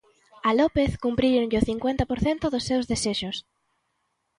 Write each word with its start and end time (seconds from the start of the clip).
A 0.49 0.51
López 0.59 0.91
cumpríronlle 1.05 1.59
o 1.61 1.67
cincuenta 1.69 2.03
por 2.09 2.19
cento 2.25 2.45
dos 2.53 2.67
seus 2.69 2.87
desexos. 2.91 3.37